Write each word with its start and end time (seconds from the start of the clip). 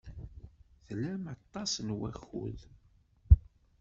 Tlam 0.85 1.23
aṭas 1.35 1.71
n 1.87 1.89
wakud. 1.97 2.59